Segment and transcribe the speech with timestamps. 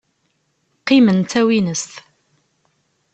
[0.79, 1.91] Qqimen d tawinest.